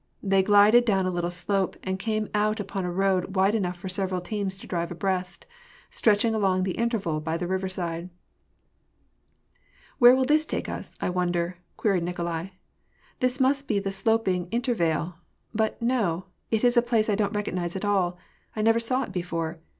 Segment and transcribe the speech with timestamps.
[0.23, 3.87] They glided down a little slope, and came out upon a road wide enough for
[3.87, 5.43] several teams to drive abreast^
[5.91, 8.09] stretching along the intervale by the river side.
[9.99, 12.47] "Where will this take us, I wonder?" queried Nikolai.
[13.19, 15.17] "This must be the sloping intervale.
[15.53, 18.17] But no, it is a place I don't recognize at all!
[18.55, 19.59] I never saw it before